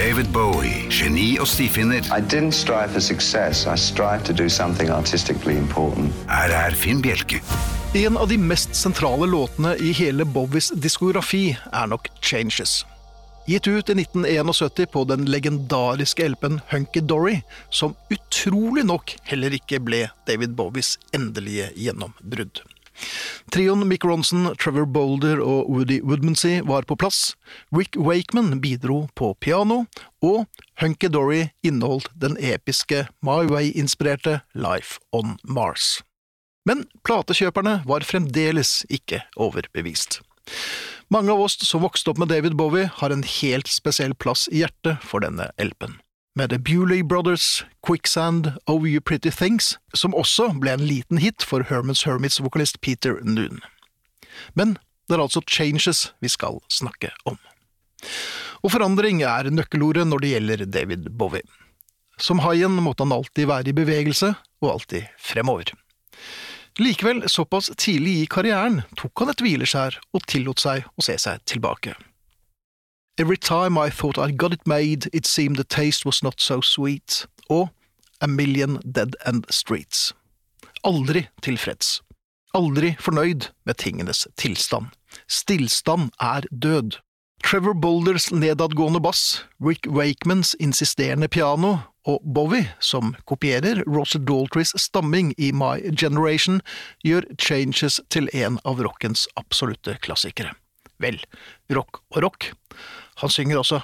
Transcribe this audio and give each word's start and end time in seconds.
David 0.00 0.30
Bowie, 0.32 0.86
geni 0.88 1.34
og 1.36 1.44
stifinner. 1.50 2.00
I 2.08 2.22
didn't 2.24 2.56
strive 2.56 2.88
for 2.94 3.00
success. 3.04 3.66
I 3.66 3.76
strived 3.76 4.24
to 4.24 4.32
do 4.32 4.48
something 4.48 4.88
artistically 4.88 5.58
important. 5.58 6.14
Her 6.24 6.48
er 6.56 6.72
Finn 6.72 7.02
Bjelke. 7.04 7.42
En 7.94 8.16
av 8.16 8.30
de 8.30 8.38
mest 8.40 8.72
sentrale 8.78 9.28
låtene 9.28 9.74
i 9.76 9.92
hele 9.92 10.24
Bowies 10.24 10.70
diskografi 10.72 11.50
er 11.52 11.92
nok 11.92 12.08
Changes. 12.24 12.78
Gitt 13.44 13.68
ut 13.68 13.92
i 13.92 13.98
1971 14.00 14.88
på 14.96 15.04
den 15.04 15.28
legendariske 15.28 16.32
LP-en 16.32 16.62
Hunky 16.72 17.04
Dory, 17.04 17.42
som 17.68 17.92
utrolig 18.08 18.86
nok 18.88 19.18
heller 19.28 19.52
ikke 19.52 19.84
ble 19.84 20.06
David 20.24 20.56
Bowies 20.56 20.96
endelige 21.12 21.74
gjennombrudd. 21.76 22.64
Trioen 23.52 23.86
Mick 23.88 24.04
Ronson, 24.04 24.50
Trevor 24.60 24.86
Boulder 24.86 25.40
og 25.40 25.70
Woody 25.70 26.00
Woodmansey 26.04 26.60
var 26.68 26.84
på 26.88 26.96
plass. 27.00 27.34
Rick 27.74 27.96
Wakeman 27.96 28.60
bidro 28.60 29.08
på 29.14 29.32
piano, 29.40 29.84
og 30.22 30.46
Hunky 30.80 31.08
Dory 31.08 31.48
inneholdt 31.62 32.10
den 32.14 32.36
episke 32.36 33.06
My 33.24 33.44
Way-inspirerte 33.48 34.40
Life 34.54 35.00
on 35.12 35.38
Mars. 35.44 36.02
Men 36.68 36.84
platekjøperne 37.06 37.80
var 37.88 38.04
fremdeles 38.04 38.82
ikke 38.92 39.22
overbevist. 39.40 40.20
Mange 41.10 41.32
av 41.32 41.40
oss 41.42 41.56
som 41.66 41.82
vokste 41.82 42.12
opp 42.12 42.20
med 42.22 42.30
David 42.30 42.54
Bowie, 42.58 42.90
har 43.00 43.10
en 43.10 43.24
helt 43.26 43.70
spesiell 43.70 44.14
plass 44.14 44.46
i 44.52 44.60
hjertet 44.62 45.02
for 45.02 45.24
denne 45.24 45.48
LP-en. 45.58 45.96
Med 46.34 46.50
The 46.50 46.58
Bewley 46.58 47.02
Brothers, 47.02 47.64
Quicksand, 47.86 48.52
Oh 48.66 48.86
You 48.86 49.00
Pretty 49.00 49.30
Things, 49.30 49.78
som 49.94 50.14
også 50.14 50.52
ble 50.62 50.76
en 50.76 50.84
liten 50.86 51.18
hit 51.18 51.42
for 51.42 51.64
Hermans 51.66 52.04
Hermits-vokalist 52.06 52.78
Peter 52.80 53.18
Noon. 53.26 53.58
Men 54.54 54.76
det 55.08 55.16
er 55.16 55.24
altså 55.24 55.42
changes 55.50 56.12
vi 56.22 56.30
skal 56.30 56.60
snakke 56.70 57.10
om. 57.26 57.38
Og 58.62 58.70
forandring 58.76 59.24
er 59.26 59.50
nøkkelordet 59.50 60.06
når 60.06 60.22
det 60.22 60.30
gjelder 60.34 60.64
David 60.70 61.10
Bowie. 61.18 61.42
Som 62.20 62.44
haien 62.44 62.78
måtte 62.78 63.02
han 63.02 63.16
alltid 63.16 63.48
være 63.50 63.72
i 63.72 63.74
bevegelse, 63.74 64.34
og 64.62 64.70
alltid 64.76 65.08
fremover. 65.18 65.72
Likevel, 66.78 67.24
såpass 67.26 67.72
tidlig 67.74 68.20
i 68.20 68.28
karrieren 68.30 68.84
tok 69.00 69.24
han 69.24 69.32
et 69.32 69.42
hvileskjær 69.42 69.98
og 70.14 70.30
tillot 70.30 70.62
seg 70.62 70.86
å 70.94 71.04
se 71.04 71.18
seg 71.18 71.42
tilbake. 71.48 71.96
Every 73.18 73.36
time 73.36 73.76
I 73.76 73.90
thought 73.90 74.18
I'd 74.18 74.36
got 74.36 74.52
it 74.52 74.66
made, 74.66 75.10
it 75.12 75.26
seemed 75.26 75.56
the 75.56 75.64
taste 75.64 76.06
was 76.06 76.22
not 76.22 76.40
so 76.40 76.60
sweet, 76.60 77.26
og 77.50 77.68
A 78.20 78.26
Million 78.26 78.80
Dead 78.92 79.16
End 79.26 79.44
Streets. 79.50 80.14
Aldri 80.84 81.26
tilfreds. 81.42 82.02
Aldri 82.54 82.96
fornøyd 83.00 83.50
med 83.64 83.74
tingenes 83.74 84.26
tilstand. 84.36 84.86
Stillstand 85.28 86.10
er 86.20 86.40
død. 86.50 86.98
Trevor 87.44 87.74
Boulders 87.74 88.30
nedadgående 88.32 89.00
bass, 89.00 89.44
Rick 89.60 89.86
Wakemans 89.88 90.54
insisterende 90.60 91.28
piano 91.28 91.76
og 92.04 92.20
Bowie, 92.34 92.68
som 92.80 93.14
kopierer 93.26 93.82
Roger 93.86 94.20
Daltrys 94.20 94.74
stamming 94.76 95.32
i 95.38 95.52
My 95.52 95.80
Generation, 95.96 96.60
gjør 97.04 97.24
Changes 97.40 98.00
til 98.10 98.28
en 98.34 98.58
av 98.64 98.80
rockens 98.84 99.26
absolutte 99.40 99.96
klassikere. 100.04 100.52
Vel, 101.00 101.20
rock 101.72 102.02
og 102.12 102.22
rock. 102.26 102.50
Han 103.22 103.32
synger 103.32 103.62
også 103.62 103.82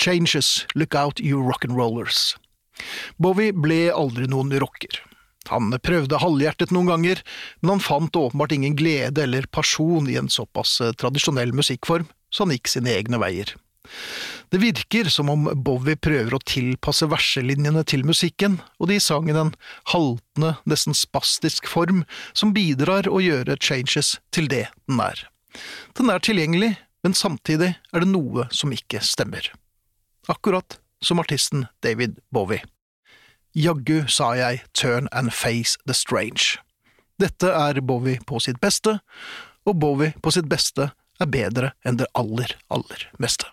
Changes, 0.00 0.66
look 0.74 0.94
out 0.94 1.20
you 1.20 1.40
rock'n'rollers. 1.44 2.36
Bowie 3.20 3.52
ble 3.52 3.90
aldri 3.92 4.28
noen 4.30 4.52
rocker. 4.62 5.00
Han 5.48 5.72
prøvde 5.84 6.20
halvhjertet 6.20 6.72
noen 6.72 6.88
ganger, 6.88 7.22
men 7.60 7.74
han 7.74 7.82
fant 7.84 8.16
åpenbart 8.16 8.54
ingen 8.56 8.76
glede 8.78 9.24
eller 9.24 9.48
pasjon 9.52 10.08
i 10.08 10.16
en 10.20 10.30
såpass 10.32 10.78
tradisjonell 11.00 11.52
musikkform, 11.56 12.06
så 12.32 12.46
han 12.46 12.54
gikk 12.54 12.70
sine 12.70 12.94
egne 12.96 13.20
veier. 13.20 13.52
Det 14.50 14.60
virker 14.62 15.08
som 15.12 15.30
om 15.32 15.48
Bowie 15.64 15.98
prøver 15.98 16.36
å 16.36 16.42
tilpasse 16.44 17.08
verselinjene 17.10 17.82
til 17.88 18.04
musikken, 18.06 18.58
og 18.78 18.90
de 18.90 19.00
sang 19.02 19.28
i 19.30 19.34
en 19.34 19.52
haltende, 19.92 20.56
nesten 20.68 20.96
spastisk 20.96 21.68
form 21.70 22.04
som 22.32 22.54
bidrar 22.56 23.08
å 23.10 23.22
gjøre 23.24 23.58
Changes 23.62 24.18
til 24.34 24.50
det 24.50 24.66
den 24.88 25.02
er. 25.04 25.26
Den 25.98 26.10
er 26.12 26.22
tilgjengelig, 26.22 26.74
men 27.04 27.16
samtidig 27.16 27.74
er 27.92 28.04
det 28.04 28.10
noe 28.10 28.46
som 28.54 28.72
ikke 28.74 29.02
stemmer. 29.04 29.50
Akkurat 30.30 30.78
som 31.02 31.20
artisten 31.22 31.66
David 31.82 32.20
Bowie. 32.30 32.62
Jaggu 33.56 34.06
sa 34.06 34.32
jeg 34.38 34.62
turn 34.78 35.08
and 35.10 35.32
face 35.34 35.78
the 35.86 35.94
strange. 35.96 36.60
Dette 37.18 37.50
er 37.50 37.80
Bowie 37.82 38.20
på 38.26 38.38
sitt 38.40 38.60
beste, 38.62 39.00
og 39.66 39.80
Bowie 39.82 40.14
på 40.22 40.32
sitt 40.32 40.46
beste 40.48 40.92
er 41.20 41.28
bedre 41.28 41.72
enn 41.84 41.98
det 42.00 42.08
aller, 42.14 42.54
aller 42.70 43.08
meste. 43.18 43.50